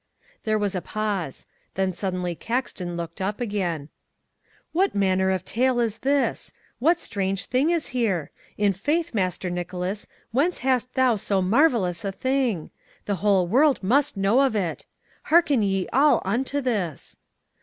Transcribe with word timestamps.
There 0.45 0.57
was 0.57 0.73
a 0.73 0.81
pause. 0.81 1.45
Then 1.75 1.93
suddenly 1.93 2.33
Caxton 2.33 2.97
looked 2.97 3.21
up 3.21 3.39
again. 3.39 3.89
"What 4.71 4.95
manner 4.95 5.29
of 5.29 5.45
tale 5.45 5.79
is 5.79 5.99
this! 5.99 6.51
What 6.79 6.99
strange 6.99 7.45
thing 7.45 7.69
is 7.69 7.89
here! 7.93 8.31
In 8.57 8.73
faith, 8.73 9.13
Master 9.13 9.51
Nicholas, 9.51 10.07
whence 10.31 10.57
hast 10.65 10.91
thou 10.95 11.17
so 11.17 11.39
marvelous 11.43 12.03
a 12.03 12.11
thing! 12.11 12.71
The 13.05 13.17
whole 13.17 13.45
world 13.47 13.83
must 13.83 14.17
know 14.17 14.41
of 14.41 14.55
it. 14.55 14.87
Harken 15.25 15.61
ye 15.61 15.87
all 15.93 16.21
to 16.45 16.61
this! 16.63 17.17